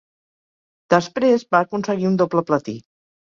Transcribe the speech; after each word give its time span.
Després 0.93 1.45
va 1.55 1.61
aconseguir 1.67 2.09
un 2.13 2.17
doble 2.23 2.45
platí. 2.51 2.77